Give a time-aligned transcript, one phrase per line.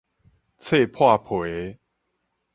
[0.57, 1.77] 摖破皮